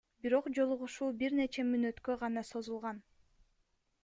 Бирок 0.25 0.47
жолугушуу 0.59 1.09
бир 1.19 1.35
нече 1.41 1.67
мүнөткө 1.67 2.19
гана 2.25 2.45
созулган. 2.53 3.05